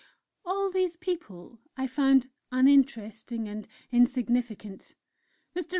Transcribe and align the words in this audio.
All 0.43 0.71
these 0.71 0.97
people 0.97 1.59
I 1.77 1.85
found 1.85 2.31
uninteresting 2.51 3.47
and 3.47 3.67
insignificant. 3.91 4.95
Mr. 5.55 5.69